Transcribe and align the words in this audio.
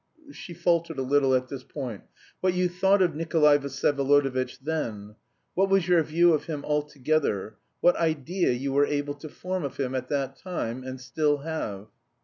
(she 0.31 0.51
faltered 0.55 0.97
a 0.97 1.03
little 1.03 1.35
at 1.35 1.47
this 1.47 1.63
point) 1.63 2.01
what 2.39 2.55
you 2.55 2.67
thought 2.67 3.03
of 3.03 3.13
Nikolay 3.13 3.59
Vsyevolodovitch 3.59 4.57
then... 4.57 5.13
what 5.53 5.69
was 5.69 5.87
your 5.87 6.01
view 6.01 6.33
of 6.33 6.45
him 6.45 6.65
altogether... 6.65 7.57
what 7.81 7.95
idea 7.97 8.49
you 8.51 8.73
were 8.73 8.87
able 8.87 9.13
to 9.13 9.29
form 9.29 9.63
of 9.63 9.77
him 9.77 9.93
at 9.93 10.09
that 10.09 10.35
time... 10.35 10.83
and 10.83 10.99
still 10.99 11.43
have?' 11.45 11.87